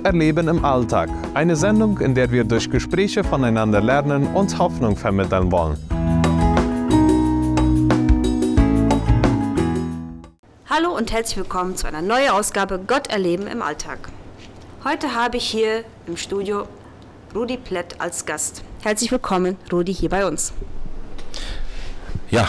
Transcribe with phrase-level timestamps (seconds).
[0.00, 1.10] Gott erleben im Alltag.
[1.34, 5.76] Eine Sendung, in der wir durch Gespräche voneinander lernen und Hoffnung vermitteln wollen.
[10.70, 14.08] Hallo und herzlich willkommen zu einer neuen Ausgabe Gott erleben im Alltag.
[14.84, 16.66] Heute habe ich hier im Studio
[17.34, 18.62] Rudi Plett als Gast.
[18.82, 20.54] Herzlich willkommen, Rudi, hier bei uns.
[22.30, 22.48] Ja,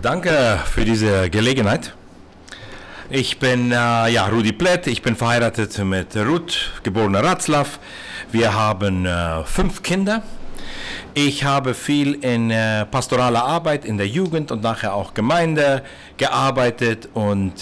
[0.00, 1.94] danke für diese Gelegenheit.
[3.10, 7.78] Ich bin äh, ja, Rudi Plett, ich bin verheiratet mit Ruth, geborene Ratzlaff.
[8.32, 10.22] Wir haben äh, fünf Kinder.
[11.12, 15.82] Ich habe viel in äh, pastoraler Arbeit in der Jugend und nachher auch Gemeinde
[16.16, 17.52] gearbeitet und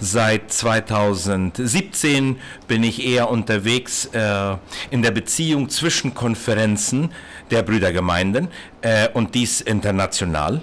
[0.00, 4.56] seit 2017 bin ich eher unterwegs äh,
[4.90, 7.12] in der Beziehung zwischen Konferenzen
[7.52, 8.48] der Brüdergemeinden
[8.82, 10.62] äh, und dies international,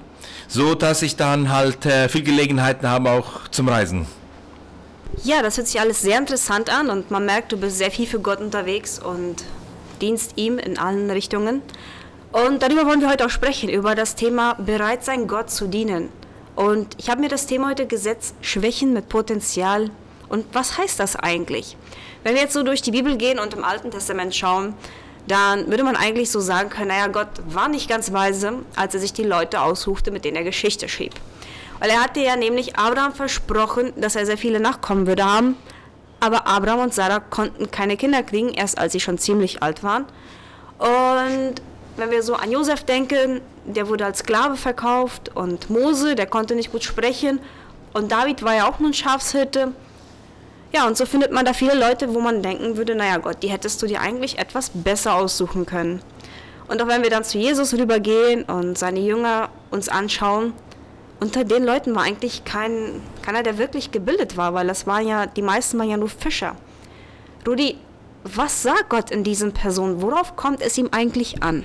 [0.49, 4.16] so dass ich dann halt äh, viel Gelegenheiten habe auch zum Reisen.
[5.23, 8.05] Ja, das hört sich alles sehr interessant an und man merkt, du bist sehr viel
[8.05, 9.43] für Gott unterwegs und
[9.99, 11.61] dienst ihm in allen Richtungen.
[12.31, 16.09] Und darüber wollen wir heute auch sprechen, über das Thema bereit sein, Gott zu dienen.
[16.55, 19.89] Und ich habe mir das Thema heute gesetzt, Schwächen mit Potenzial.
[20.29, 21.77] Und was heißt das eigentlich?
[22.23, 24.75] Wenn wir jetzt so durch die Bibel gehen und im Alten Testament schauen,
[25.27, 28.99] dann würde man eigentlich so sagen können, naja, Gott war nicht ganz weise, als er
[28.99, 31.13] sich die Leute aussuchte, mit denen er Geschichte schrieb.
[31.79, 35.55] Weil er hatte ja nämlich Abraham versprochen, dass er sehr viele Nachkommen würde haben.
[36.19, 40.05] Aber Abraham und Sarah konnten keine Kinder kriegen, erst als sie schon ziemlich alt waren.
[40.79, 41.61] Und
[41.95, 46.55] wenn wir so an Josef denken, der wurde als Sklave verkauft und Mose, der konnte
[46.55, 47.39] nicht gut sprechen
[47.93, 49.73] und David war ja auch nur ein Schafshirte.
[50.73, 53.49] Ja, und so findet man da viele Leute, wo man denken würde, naja Gott, die
[53.49, 56.01] hättest du dir eigentlich etwas besser aussuchen können.
[56.67, 60.53] Und auch wenn wir dann zu Jesus rübergehen und seine Jünger uns anschauen,
[61.19, 65.25] unter den Leuten war eigentlich kein, keiner, der wirklich gebildet war, weil das waren ja,
[65.25, 66.55] die meisten waren ja nur Fischer.
[67.45, 67.77] Rudi,
[68.23, 70.01] was sagt Gott in diesen Personen?
[70.01, 71.63] Worauf kommt es ihm eigentlich an?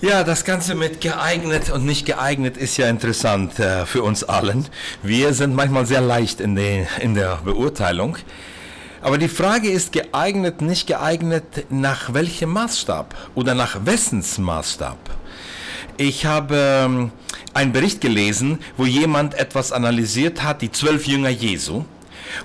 [0.00, 4.66] Ja, das Ganze mit geeignet und nicht geeignet ist ja interessant äh, für uns allen.
[5.02, 8.16] Wir sind manchmal sehr leicht in, den, in der Beurteilung.
[9.00, 14.98] Aber die Frage ist geeignet, nicht geeignet, nach welchem Maßstab oder nach wessens Maßstab?
[16.00, 17.10] Ich habe ähm,
[17.54, 21.84] einen Bericht gelesen, wo jemand etwas analysiert hat, die zwölf Jünger Jesu.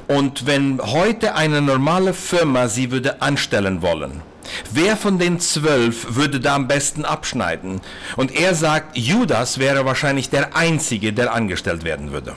[0.08, 4.24] Und wenn heute eine normale Firma sie würde anstellen wollen,
[4.72, 7.82] wer von den zwölf würde da am besten abschneiden?
[8.16, 12.34] Und er sagt, Judas wäre wahrscheinlich der Einzige, der angestellt werden würde.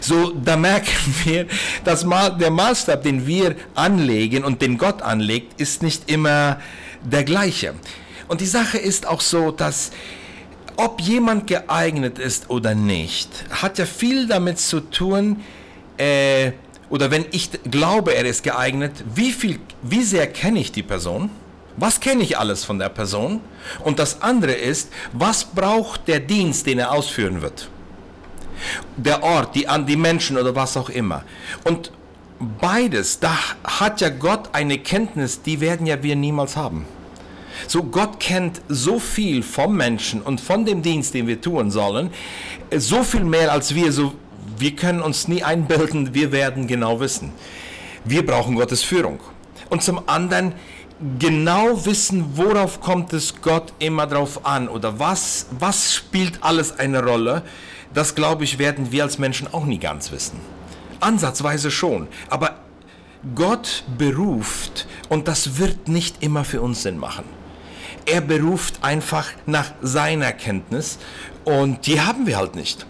[0.00, 1.48] So, da merken wir,
[1.82, 2.06] dass
[2.38, 6.60] der Maßstab, den wir anlegen und den Gott anlegt, ist nicht immer
[7.02, 7.74] der gleiche.
[8.28, 9.90] Und die Sache ist auch so, dass
[10.78, 15.42] ob jemand geeignet ist oder nicht, hat ja viel damit zu tun,
[15.98, 16.52] äh,
[16.88, 21.30] oder wenn ich glaube, er ist geeignet, wie, viel, wie sehr kenne ich die Person?
[21.76, 23.40] Was kenne ich alles von der Person?
[23.84, 27.68] Und das andere ist, was braucht der Dienst, den er ausführen wird?
[28.96, 31.24] Der Ort, die, die Menschen oder was auch immer.
[31.64, 31.90] Und
[32.60, 36.86] beides, da hat ja Gott eine Kenntnis, die werden ja wir niemals haben.
[37.66, 42.10] So Gott kennt so viel vom Menschen und von dem Dienst, den wir tun sollen,
[42.76, 43.92] so viel mehr als wir.
[43.92, 44.14] So,
[44.58, 47.32] wir können uns nie einbilden, wir werden genau wissen.
[48.04, 49.20] Wir brauchen Gottes Führung.
[49.70, 50.54] Und zum anderen
[51.18, 57.02] genau wissen, worauf kommt es Gott immer drauf an oder was, was spielt alles eine
[57.02, 57.42] Rolle,
[57.94, 60.40] das glaube ich, werden wir als Menschen auch nie ganz wissen.
[61.00, 62.56] Ansatzweise schon, aber
[63.34, 67.24] Gott beruft und das wird nicht immer für uns Sinn machen.
[68.10, 70.98] Er beruft einfach nach seiner Kenntnis
[71.44, 72.86] und die haben wir halt nicht.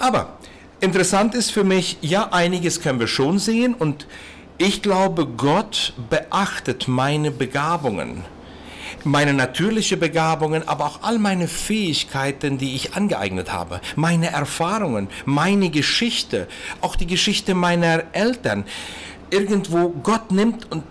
[0.00, 0.38] Aber
[0.80, 4.06] interessant ist für mich, ja, einiges können wir schon sehen und
[4.58, 8.24] ich glaube, Gott beachtet meine Begabungen,
[9.04, 15.70] meine natürliche Begabungen, aber auch all meine Fähigkeiten, die ich angeeignet habe, meine Erfahrungen, meine
[15.70, 16.48] Geschichte,
[16.80, 18.64] auch die Geschichte meiner Eltern.
[19.30, 20.84] Irgendwo Gott nimmt und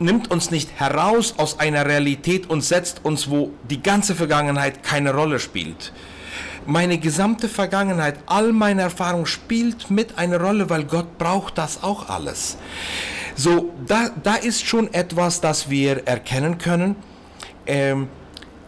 [0.00, 5.14] nimmt uns nicht heraus aus einer Realität und setzt uns, wo die ganze Vergangenheit keine
[5.14, 5.92] Rolle spielt.
[6.66, 12.08] Meine gesamte Vergangenheit, all meine Erfahrung spielt mit eine Rolle, weil Gott braucht das auch
[12.08, 12.56] alles.
[13.34, 16.96] So, da, da ist schon etwas, das wir erkennen können,
[17.66, 18.08] ähm,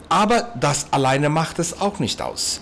[0.08, 2.61] aber das alleine macht es auch nicht aus.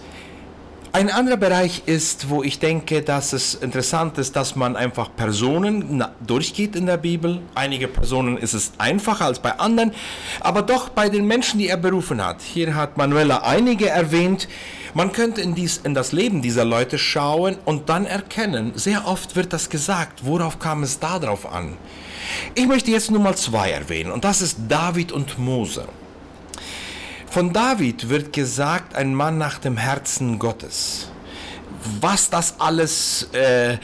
[0.92, 6.04] Ein anderer Bereich ist, wo ich denke, dass es interessant ist, dass man einfach Personen
[6.26, 7.40] durchgeht in der Bibel.
[7.54, 9.92] Einige Personen ist es einfacher als bei anderen,
[10.40, 12.42] aber doch bei den Menschen, die er berufen hat.
[12.42, 14.48] Hier hat Manuela einige erwähnt.
[14.92, 19.36] Man könnte in, dies, in das Leben dieser Leute schauen und dann erkennen, sehr oft
[19.36, 21.76] wird das gesagt, worauf kam es da drauf an.
[22.56, 25.86] Ich möchte jetzt nur mal zwei erwähnen und das ist David und Mose.
[27.30, 31.10] Von David wird gesagt, ein Mann nach dem Herzen Gottes.
[32.00, 33.78] Was das alles äh,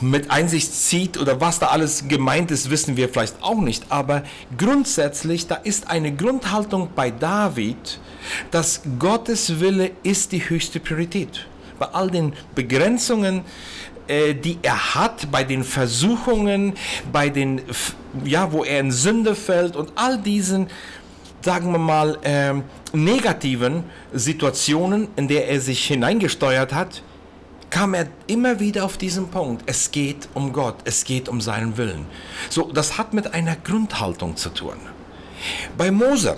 [0.00, 3.86] mit Einsicht zieht oder was da alles gemeint ist, wissen wir vielleicht auch nicht.
[3.88, 4.22] Aber
[4.56, 7.98] grundsätzlich, da ist eine Grundhaltung bei David,
[8.52, 11.44] dass Gottes Wille ist die höchste Priorität.
[11.80, 13.42] Bei all den Begrenzungen,
[14.06, 16.74] äh, die er hat, bei den Versuchungen,
[17.10, 17.62] bei den,
[18.24, 20.68] ja, wo er in Sünde fällt und all diesen
[21.46, 22.54] sagen wir mal, äh,
[22.92, 27.02] negativen Situationen, in der er sich hineingesteuert hat,
[27.70, 29.62] kam er immer wieder auf diesen Punkt.
[29.66, 32.06] Es geht um Gott, es geht um seinen Willen.
[32.50, 34.74] So, das hat mit einer Grundhaltung zu tun.
[35.78, 36.36] Bei Mose,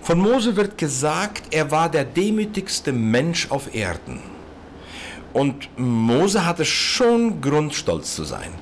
[0.00, 4.20] von Mose wird gesagt, er war der demütigste Mensch auf Erden.
[5.34, 8.52] Und Mose hatte schon Grund, stolz zu sein.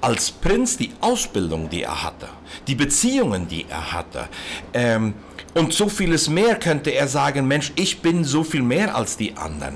[0.00, 2.28] Als Prinz die Ausbildung, die er hatte,
[2.66, 4.28] die Beziehungen, die er hatte.
[4.72, 5.14] Ähm,
[5.54, 9.36] und so vieles mehr könnte er sagen, Mensch, ich bin so viel mehr als die
[9.36, 9.74] anderen.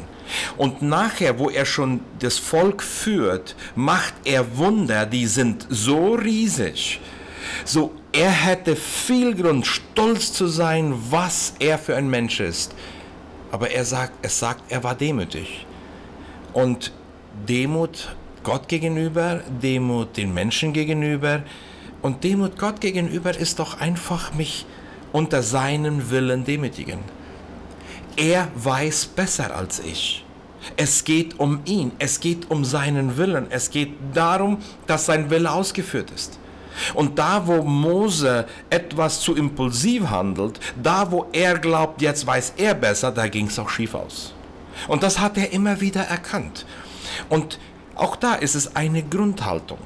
[0.57, 7.01] Und nachher, wo er schon das Volk führt, macht er Wunder, die sind so riesig.
[7.65, 12.75] So, er hätte viel Grund, stolz zu sein, was er für ein Mensch ist.
[13.51, 15.67] Aber er sagt, es sagt, er war demütig.
[16.53, 16.93] Und
[17.49, 18.15] Demut
[18.45, 21.43] Gott gegenüber, Demut den Menschen gegenüber,
[22.05, 24.67] und Demut Gott gegenüber ist doch einfach mich
[25.11, 26.99] unter seinen Willen demütigen.
[28.15, 30.23] Er weiß besser als ich.
[30.77, 35.51] Es geht um ihn, es geht um seinen Willen, es geht darum, dass sein Wille
[35.51, 36.39] ausgeführt ist.
[36.93, 42.75] Und da, wo Mose etwas zu impulsiv handelt, da, wo er glaubt, jetzt weiß er
[42.75, 44.35] besser, da ging es auch schief aus.
[44.89, 46.67] Und das hat er immer wieder erkannt.
[47.31, 47.59] Und
[47.95, 49.79] auch da ist es eine Grundhaltung.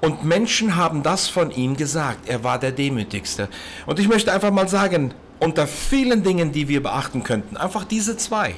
[0.00, 2.28] Und Menschen haben das von ihm gesagt.
[2.28, 3.48] Er war der Demütigste.
[3.86, 8.16] Und ich möchte einfach mal sagen, unter vielen Dingen, die wir beachten könnten, einfach diese
[8.16, 8.54] zwei.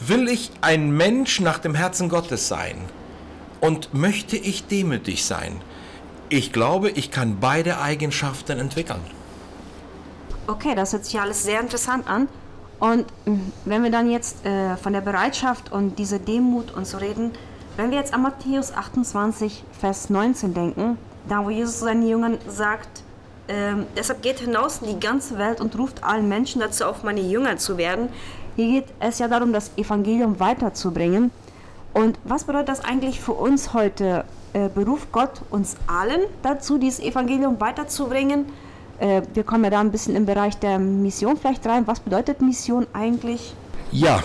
[0.00, 2.76] Will ich ein Mensch nach dem Herzen Gottes sein?
[3.60, 5.60] Und möchte ich demütig sein?
[6.28, 9.00] Ich glaube, ich kann beide Eigenschaften entwickeln.
[10.46, 12.28] Okay, das hört sich alles sehr interessant an.
[12.78, 16.98] Und mm, wenn wir dann jetzt äh, von der Bereitschaft und dieser Demut und so
[16.98, 17.32] reden,
[17.76, 23.02] wenn wir jetzt an Matthäus 28, Vers 19 denken, da wo Jesus seinen Jüngern sagt,
[23.48, 27.20] ähm, deshalb geht hinaus in die ganze Welt und ruft allen Menschen dazu auf, meine
[27.20, 28.08] Jünger zu werden.
[28.56, 31.30] Hier geht es ja darum, das Evangelium weiterzubringen.
[31.92, 34.24] Und was bedeutet das eigentlich für uns heute?
[34.52, 38.46] Äh, beruft Gott uns allen dazu, dieses Evangelium weiterzubringen?
[38.98, 41.86] Äh, wir kommen ja da ein bisschen im Bereich der Mission vielleicht rein.
[41.86, 43.54] Was bedeutet Mission eigentlich?
[43.92, 44.22] Ja,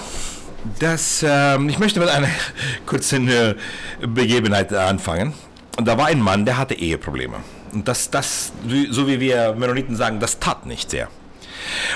[0.80, 2.28] das, äh, ich möchte mit einer
[2.86, 3.56] kurzen äh,
[4.02, 5.34] Begebenheit anfangen.
[5.78, 7.38] Und da war ein Mann, der hatte Eheprobleme.
[7.74, 8.52] Und das, das,
[8.90, 11.08] so wie wir Mennoniten sagen, das tat nicht sehr.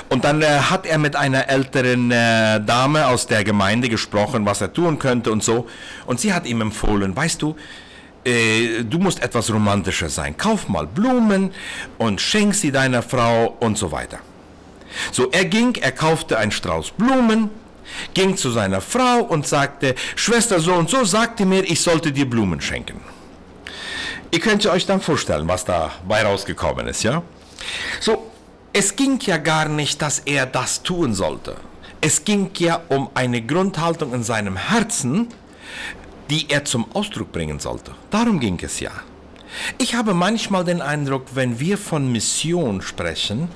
[0.10, 4.62] Und dann äh, hat er mit einer älteren äh, Dame aus der Gemeinde gesprochen, was
[4.62, 5.68] er tun könnte und so.
[6.06, 7.56] Und sie hat ihm empfohlen, weißt du,
[8.24, 10.38] äh, du musst etwas romantischer sein.
[10.38, 11.52] Kauf mal Blumen
[11.98, 14.20] und schenk sie deiner Frau und so weiter.
[15.12, 17.50] So, er ging, er kaufte einen Strauß Blumen
[18.14, 22.30] ging zu seiner Frau und sagte, Schwester so und so sagte mir, ich sollte dir
[22.30, 23.02] Blumen schenken.
[24.32, 27.22] Ihr könnt euch dann vorstellen, was dabei rausgekommen ist, ja?
[28.00, 28.32] So,
[28.74, 31.56] es ging ja gar nicht, dass er das tun sollte.
[32.02, 35.30] Es ging ja um eine Grundhaltung in seinem Herzen,
[36.30, 37.92] die er zum Ausdruck bringen sollte.
[38.12, 38.92] Darum ging es ja.
[39.78, 43.48] Ich habe manchmal den Eindruck, wenn wir von Mission sprechen,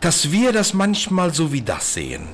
[0.00, 2.28] dass wir das manchmal so wie das sehen.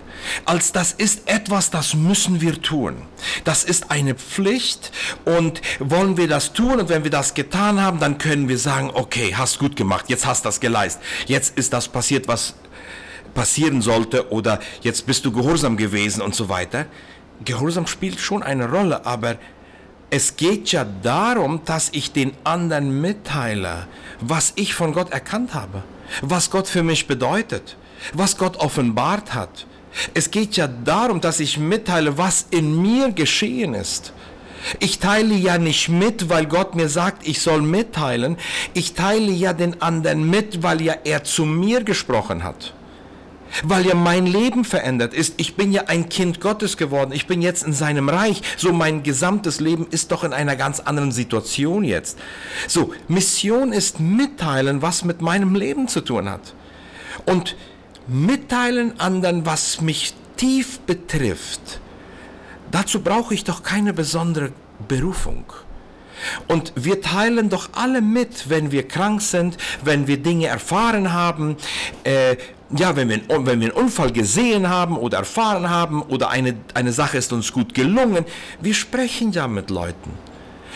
[0.44, 3.02] Als das ist etwas, das müssen wir tun.
[3.44, 4.92] Das ist eine Pflicht
[5.24, 8.90] und wollen wir das tun und wenn wir das getan haben, dann können wir sagen,
[8.92, 11.02] okay, hast gut gemacht, jetzt hast das geleistet.
[11.26, 12.54] Jetzt ist das passiert, was
[13.34, 16.86] passieren sollte oder jetzt bist du gehorsam gewesen und so weiter.
[17.44, 19.36] Gehorsam spielt schon eine Rolle, aber
[20.14, 23.86] es geht ja darum, dass ich den anderen mitteile,
[24.20, 25.82] was ich von Gott erkannt habe
[26.22, 27.76] was Gott für mich bedeutet,
[28.12, 29.66] was Gott offenbart hat.
[30.12, 34.12] Es geht ja darum, dass ich mitteile, was in mir geschehen ist.
[34.80, 38.38] Ich teile ja nicht mit, weil Gott mir sagt, ich soll mitteilen.
[38.72, 42.72] Ich teile ja den anderen mit, weil ja er zu mir gesprochen hat.
[43.62, 45.34] Weil ja mein Leben verändert ist.
[45.36, 47.12] Ich bin ja ein Kind Gottes geworden.
[47.12, 48.42] Ich bin jetzt in seinem Reich.
[48.56, 52.18] So mein gesamtes Leben ist doch in einer ganz anderen Situation jetzt.
[52.68, 56.54] So, Mission ist mitteilen, was mit meinem Leben zu tun hat.
[57.24, 57.56] Und
[58.06, 61.80] mitteilen anderen, was mich tief betrifft.
[62.70, 64.50] Dazu brauche ich doch keine besondere
[64.88, 65.44] Berufung.
[66.48, 71.56] Und wir teilen doch alle mit, wenn wir krank sind, wenn wir Dinge erfahren haben,
[72.04, 72.36] äh,
[72.70, 76.92] ja, wenn wir, wenn wir einen Unfall gesehen haben oder erfahren haben oder eine, eine
[76.92, 78.24] Sache ist uns gut gelungen.
[78.60, 80.10] Wir sprechen ja mit Leuten.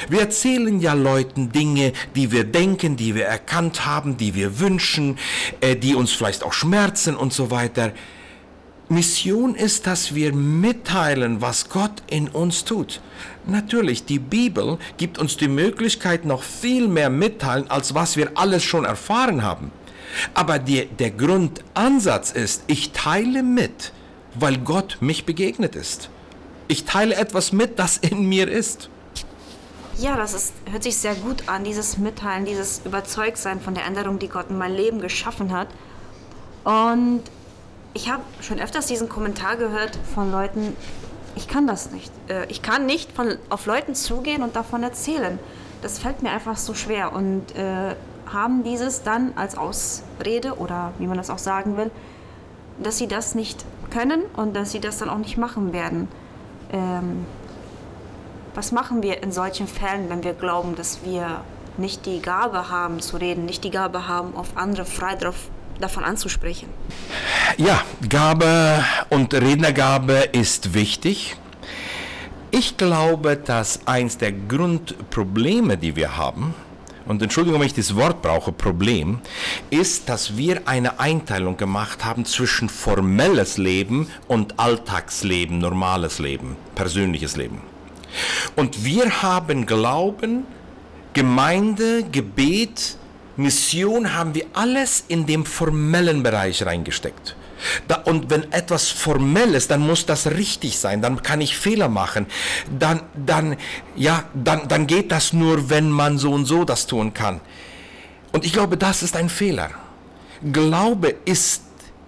[0.08, 5.18] Wir erzählen ja Leuten Dinge, die wir denken, die wir erkannt haben, die wir wünschen,
[5.60, 7.92] äh, die uns vielleicht auch schmerzen und so weiter.
[8.88, 13.00] Mission ist, dass wir mitteilen, was Gott in uns tut.
[13.46, 18.62] Natürlich, die Bibel gibt uns die Möglichkeit, noch viel mehr mitteilen, als was wir alles
[18.62, 19.72] schon erfahren haben.
[20.34, 23.92] Aber die, der Grundansatz ist, ich teile mit,
[24.34, 26.10] weil Gott mich begegnet ist.
[26.68, 28.90] Ich teile etwas mit, das in mir ist.
[29.98, 34.18] Ja, das ist, hört sich sehr gut an, dieses Mitteilen, dieses Überzeugtsein von der Änderung,
[34.18, 35.68] die Gott in mein Leben geschaffen hat.
[36.62, 37.22] Und
[37.94, 40.76] ich habe schon öfters diesen Kommentar gehört von Leuten,
[41.34, 42.12] ich kann das nicht.
[42.28, 45.38] Äh, ich kann nicht von, auf Leuten zugehen und davon erzählen.
[45.82, 47.94] Das fällt mir einfach so schwer und äh,
[48.32, 51.90] haben dieses dann als Ausrede oder wie man das auch sagen will,
[52.82, 56.08] dass sie das nicht können und dass sie das dann auch nicht machen werden.
[56.72, 57.26] Ähm,
[58.54, 61.42] was machen wir in solchen Fällen, wenn wir glauben, dass wir
[61.76, 65.36] nicht die Gabe haben zu reden, nicht die Gabe haben, auf andere frei drauf
[65.80, 66.68] davon anzusprechen.
[67.56, 71.36] Ja, Gabe und Rednergabe ist wichtig.
[72.50, 76.54] Ich glaube, dass eins der Grundprobleme, die wir haben,
[77.08, 79.20] und Entschuldigung, wenn ich das Wort brauche, Problem,
[79.70, 87.36] ist, dass wir eine Einteilung gemacht haben zwischen formelles Leben und Alltagsleben, normales Leben, persönliches
[87.36, 87.62] Leben.
[88.56, 90.46] Und wir haben Glauben,
[91.14, 92.98] Gemeinde, Gebet,
[93.36, 97.36] Mission haben wir alles in dem formellen Bereich reingesteckt.
[97.86, 101.88] Da, und wenn etwas formell ist, dann muss das richtig sein, dann kann ich Fehler
[101.88, 102.26] machen.
[102.78, 103.56] Dann, dann,
[103.96, 107.40] ja, dann, dann geht das nur, wenn man so und so das tun kann.
[108.32, 109.70] Und ich glaube, das ist ein Fehler.
[110.52, 111.62] Glaube ist,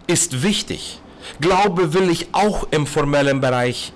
[0.07, 1.01] ist wichtig.
[1.41, 3.93] Glaube will ich auch im formellen Bereich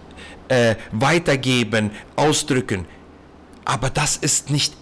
[0.49, 2.87] äh, weitergeben, ausdrücken.
[3.65, 4.75] Aber das ist nicht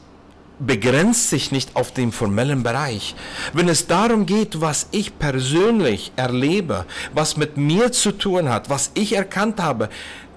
[0.66, 3.14] begrenzt sich nicht auf den formellen Bereich.
[3.52, 8.90] Wenn es darum geht, was ich persönlich erlebe, was mit mir zu tun hat, was
[8.95, 9.88] ich erkannt habe,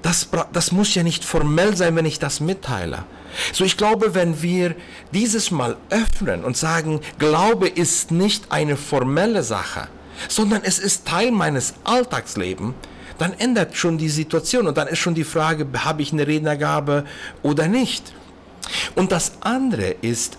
[0.02, 3.04] das, das muss ja nicht formell sein, wenn ich das mitteile.
[3.52, 4.76] So, ich glaube, wenn wir
[5.12, 9.88] dieses Mal öffnen und sagen, Glaube ist nicht eine formelle Sache,
[10.30, 12.74] sondern es ist Teil meines Alltagslebens,
[13.18, 17.06] dann ändert schon die Situation und dann ist schon die Frage, habe ich eine Rednergabe
[17.44, 18.14] oder nicht.
[18.96, 20.38] Und das andere ist,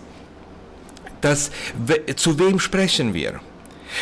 [1.21, 1.51] dass,
[2.17, 3.41] zu wem sprechen wir?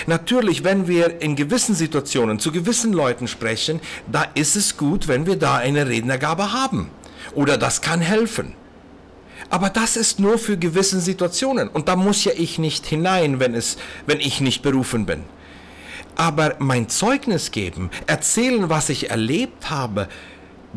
[0.07, 5.26] Natürlich, wenn wir in gewissen Situationen zu gewissen Leuten sprechen, da ist es gut, wenn
[5.26, 6.90] wir da eine Rednergabe haben.
[7.35, 8.54] Oder das kann helfen.
[9.50, 11.69] Aber das ist nur für gewisse Situationen.
[11.69, 13.76] Und da muss ja ich nicht hinein, wenn, es,
[14.07, 15.23] wenn ich nicht berufen bin.
[16.16, 20.09] Aber mein Zeugnis geben, erzählen, was ich erlebt habe,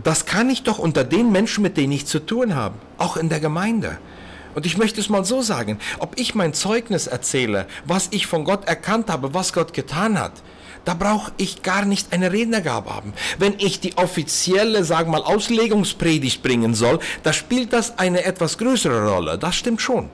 [0.04, 3.30] das kann ich doch unter den Menschen, mit denen ich zu tun habe, auch in
[3.30, 3.98] der Gemeinde.
[4.56, 8.44] Und ich möchte es mal so sagen, ob ich mein Zeugnis erzähle, was ich von
[8.44, 10.34] Gott erkannt habe, was Gott getan hat,
[10.84, 13.13] da brauche ich gar nicht eine Rednergabe haben.
[13.39, 18.58] Wenn ich die offizielle, sagen wir mal, Auslegungspredigt bringen soll, da spielt das eine etwas
[18.58, 19.38] größere Rolle.
[19.38, 20.10] Das stimmt schon.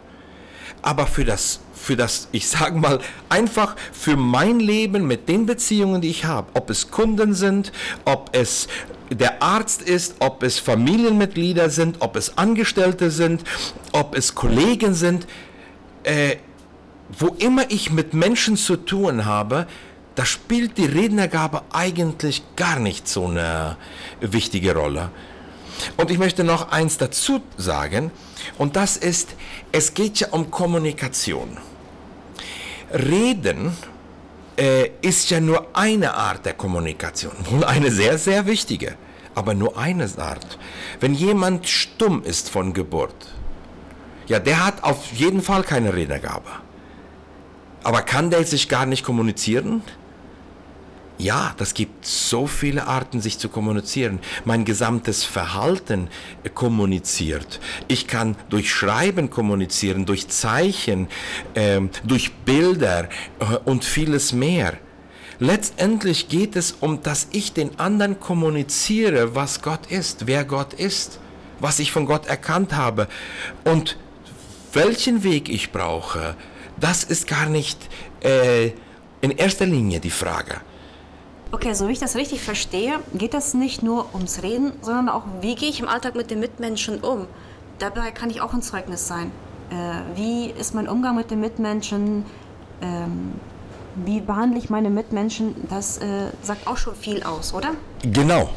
[0.82, 3.00] Aber für das, für das, ich sage mal,
[3.30, 7.72] einfach für mein Leben mit den Beziehungen, die ich habe, ob es Kunden sind,
[8.04, 8.68] ob es
[9.15, 13.43] der Arzt ist, ob es Familienmitglieder sind, ob es Angestellte sind,
[13.91, 15.27] ob es Kollegen sind,
[16.03, 16.38] äh,
[17.17, 19.67] wo immer ich mit Menschen zu tun habe,
[20.15, 23.77] da spielt die Rednergabe eigentlich gar nicht so eine
[24.22, 25.10] wichtige Rolle.
[25.98, 28.12] Und ich möchte noch eins dazu sagen,
[28.58, 29.36] und das ist,
[29.72, 31.58] es geht ja um Kommunikation.
[32.91, 33.75] Reden
[34.58, 38.96] äh, ist ja nur eine Art der Kommunikation, wohl eine sehr, sehr wichtige,
[39.36, 40.58] aber nur eine Art.
[41.00, 43.16] Wenn jemand stumm ist von Geburt,
[44.28, 46.50] ja, der hat auf jeden Fall keine Rednergabe.
[47.84, 49.82] Aber kann der sich gar nicht kommunizieren?
[51.18, 54.20] Ja, das gibt so viele Arten, sich zu kommunizieren.
[54.46, 56.08] Mein gesamtes Verhalten
[56.56, 57.60] kommuniziert.
[57.88, 61.08] Ich kann durch Schreiben kommunizieren, durch Zeichen,
[61.54, 63.10] äh, durch Bilder
[63.40, 64.74] äh, und vieles mehr.
[65.44, 71.20] Letztendlich geht es um, dass ich den anderen kommuniziere, was Gott ist, wer Gott ist,
[71.60, 73.10] was ich von Gott erkannt habe
[73.66, 73.98] und
[74.72, 76.38] welchen Weg ich brauche.
[76.80, 77.78] Das ist gar nicht
[78.24, 78.68] äh,
[79.20, 80.62] in erster Linie die Frage.
[81.52, 85.24] Okay, so wie ich das richtig verstehe, geht das nicht nur ums Reden, sondern auch,
[85.42, 87.28] wie gehe ich im Alltag mit den Mitmenschen um?
[87.80, 89.30] Dabei kann ich auch ein Zeugnis sein.
[89.70, 92.24] Äh, wie ist mein Umgang mit den Mitmenschen?
[92.82, 93.34] Ähm,
[93.96, 95.56] wie behandle ich meine Mitmenschen?
[95.70, 97.72] Das äh, sagt auch schon viel aus, oder?
[98.04, 98.50] Genau.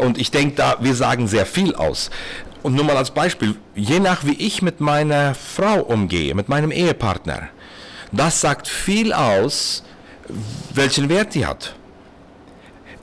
[0.00, 2.10] Und ich denke da, wir sagen sehr viel aus.
[2.62, 6.70] Und nur mal als Beispiel, je nach wie ich mit meiner Frau umgehe, mit meinem
[6.70, 7.48] Ehepartner,
[8.12, 9.84] das sagt viel aus,
[10.72, 11.74] welchen Wert sie hat.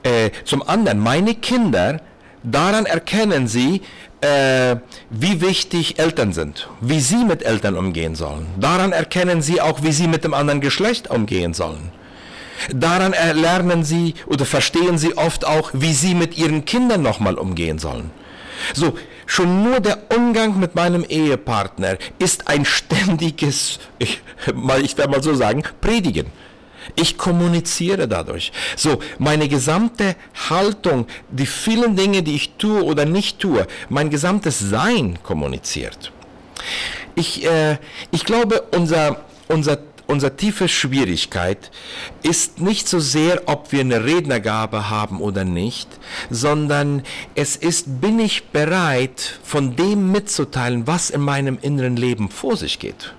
[0.04, 2.01] Äh, zum anderen, meine Kinder,
[2.44, 3.82] daran erkennen sie,
[4.22, 4.78] äh,
[5.10, 8.48] wie wichtig Eltern sind, wie sie mit Eltern umgehen sollen.
[8.60, 11.92] Daran erkennen sie auch, wie sie mit dem anderen Geschlecht umgehen sollen.
[12.74, 17.80] Daran lernen sie oder verstehen sie oft auch, wie sie mit ihren Kindern nochmal umgehen
[17.80, 18.12] sollen.
[18.75, 24.22] So, schon nur der Umgang mit meinem Ehepartner ist ein ständiges, ich,
[24.84, 26.28] ich werde mal so sagen, Predigen.
[26.96, 28.52] Ich kommuniziere dadurch.
[28.76, 30.16] So, meine gesamte
[30.50, 36.12] Haltung, die vielen Dinge, die ich tue oder nicht tue, mein gesamtes Sein kommuniziert.
[37.16, 37.78] Ich, äh,
[38.12, 41.72] ich glaube, unser, unser, unsere tiefe Schwierigkeit
[42.24, 45.88] ist nicht so sehr, ob wir eine Rednergabe haben oder nicht,
[46.30, 47.04] sondern
[47.36, 52.80] es ist, bin ich bereit, von dem mitzuteilen, was in meinem inneren Leben vor sich
[52.80, 53.14] geht.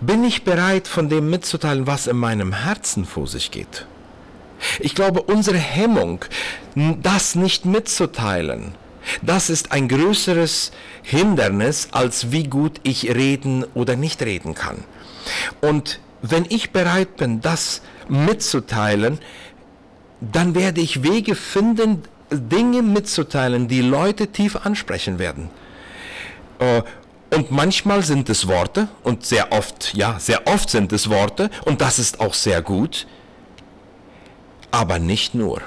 [0.00, 3.86] Bin ich bereit, von dem mitzuteilen, was in meinem Herzen vor sich geht?
[4.78, 6.24] Ich glaube, unsere Hemmung,
[6.74, 8.74] das nicht mitzuteilen,
[9.22, 14.84] das ist ein größeres Hindernis, als wie gut ich reden oder nicht reden kann.
[15.60, 19.18] Und wenn ich bereit bin, das mitzuteilen,
[20.20, 25.50] dann werde ich Wege finden, Dinge mitzuteilen, die Leute tief ansprechen werden.
[27.34, 31.80] Und manchmal sind es Worte und sehr oft, ja, sehr oft sind es Worte und
[31.80, 33.06] das ist auch sehr gut,
[34.72, 35.60] aber nicht nur.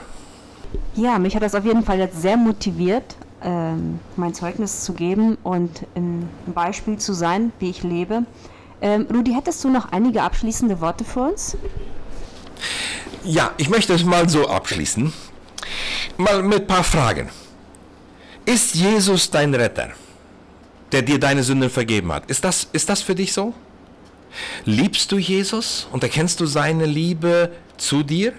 [0.96, 5.38] Ja, mich hat das auf jeden Fall jetzt sehr motiviert, ähm, mein Zeugnis zu geben
[5.44, 8.24] und ein Beispiel zu sein, wie ich lebe.
[8.82, 11.56] Ähm, Rudi, hättest du noch einige abschließende Worte für uns?
[13.24, 15.14] Ja, ich möchte es mal so abschließen.
[16.18, 17.30] Mal mit ein paar Fragen.
[18.46, 19.92] Ist Jesus dein Retter?
[20.94, 22.30] Der dir deine Sünden vergeben hat.
[22.30, 23.54] Ist das, ist das für dich so?
[24.66, 28.34] Liebst du Jesus und erkennst du seine Liebe zu dir?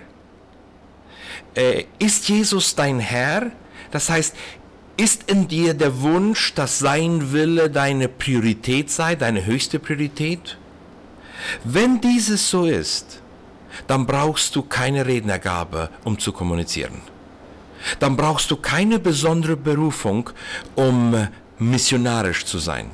[1.54, 3.50] Äh, ist Jesus dein Herr?
[3.90, 4.34] Das heißt,
[4.96, 10.56] ist in dir der Wunsch, dass sein Wille deine Priorität sei, deine höchste Priorität?
[11.64, 13.20] Wenn dieses so ist,
[13.86, 17.02] dann brauchst du keine Rednergabe, um zu kommunizieren.
[17.98, 20.30] Dann brauchst du keine besondere Berufung,
[20.74, 22.90] um missionarisch zu sein.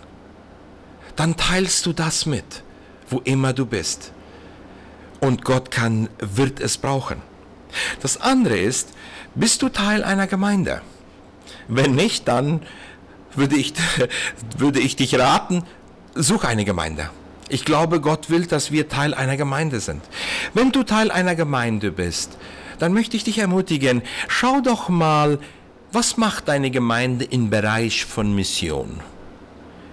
[1.17, 2.63] Dann teilst du das mit,
[3.09, 4.13] wo immer du bist.
[5.21, 7.23] Und Gott kann, wird es brauchen.
[8.01, 8.91] Das andere ist,
[9.35, 10.83] bist du Teil einer Gemeinde?
[11.69, 12.63] Wenn nicht, dann
[13.35, 13.75] würde ich,
[14.59, 15.65] würde ich dich raten,
[16.15, 17.11] such eine Gemeinde.
[17.49, 20.03] Ich glaube, Gott will, dass wir Teil einer Gemeinde sind.
[20.55, 22.39] Wenn du Teil einer Gemeinde bist,
[22.79, 25.39] dann möchte ich dich ermutigen, schau doch mal,
[25.93, 29.01] was macht deine Gemeinde im Bereich von Mission?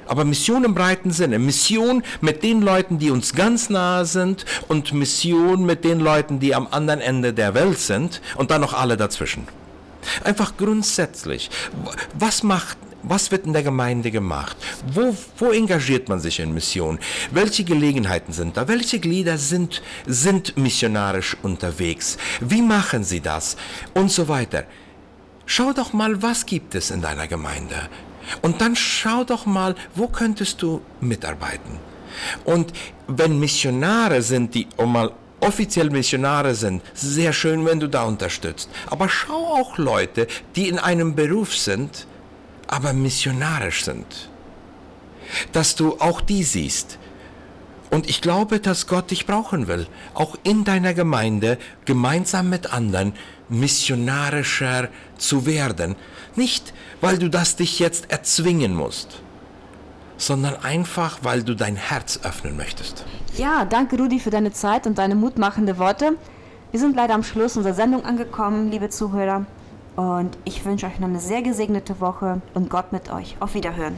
[0.07, 1.37] Aber Mission im breiten Sinne.
[1.37, 6.55] Mission mit den Leuten, die uns ganz nahe sind und Mission mit den Leuten, die
[6.55, 9.47] am anderen Ende der Welt sind und dann noch alle dazwischen.
[10.23, 11.49] Einfach grundsätzlich.
[12.17, 14.57] Was macht was wird in der Gemeinde gemacht?
[14.91, 16.99] Wo, wo engagiert man sich in Mission?
[17.31, 18.67] Welche Gelegenheiten sind da?
[18.67, 22.17] Welche Glieder sind, sind missionarisch unterwegs?
[22.41, 23.55] Wie machen sie das?
[23.93, 24.65] Und so weiter.
[25.49, 27.89] Schau doch mal, was gibt es in deiner Gemeinde.
[28.41, 31.79] Und dann schau doch mal, wo könntest du mitarbeiten.
[32.43, 32.73] Und
[33.07, 38.69] wenn Missionare sind, die um mal offiziell Missionare sind, sehr schön, wenn du da unterstützt.
[38.87, 42.07] Aber schau auch Leute, die in einem Beruf sind,
[42.67, 44.29] aber missionarisch sind.
[45.53, 46.99] Dass du auch die siehst.
[47.89, 53.13] Und ich glaube, dass Gott dich brauchen will, auch in deiner Gemeinde, gemeinsam mit anderen,
[53.49, 55.95] missionarischer zu werden.
[56.35, 59.21] Nicht, weil du das dich jetzt erzwingen musst,
[60.17, 63.05] sondern einfach, weil du dein Herz öffnen möchtest.
[63.37, 66.13] Ja, danke Rudi für deine Zeit und deine mutmachende Worte.
[66.71, 69.45] Wir sind leider am Schluss unserer Sendung angekommen, liebe Zuhörer.
[69.95, 73.35] Und ich wünsche euch noch eine sehr gesegnete Woche und Gott mit euch.
[73.39, 73.95] Auf Wiederhören.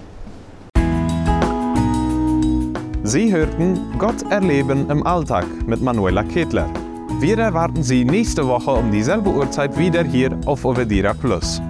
[3.03, 6.69] Sie hörten Gott erleben im Alltag mit Manuela Ketler.
[7.19, 11.61] Wir erwarten Sie nächste Woche um dieselbe Uhrzeit wieder hier auf Ovedira Plus.